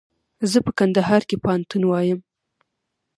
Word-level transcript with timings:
زه 0.51 0.57
په 0.65 0.71
کندهار 0.79 1.21
کښي 1.29 1.37
پوهنتون 1.43 1.83
وایم. 1.85 2.19